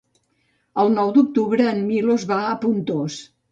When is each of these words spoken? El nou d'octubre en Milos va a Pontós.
El 0.83 0.89
nou 0.93 1.11
d'octubre 1.17 1.69
en 1.73 1.85
Milos 1.91 2.27
va 2.35 2.43
a 2.49 2.59
Pontós. 2.67 3.23